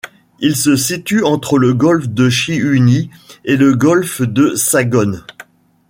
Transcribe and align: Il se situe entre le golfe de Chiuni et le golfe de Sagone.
Il 0.39 0.55
se 0.55 0.75
situe 0.75 1.23
entre 1.23 1.59
le 1.59 1.75
golfe 1.75 2.09
de 2.09 2.27
Chiuni 2.27 3.11
et 3.45 3.55
le 3.55 3.75
golfe 3.75 4.23
de 4.23 4.55
Sagone. 4.55 5.23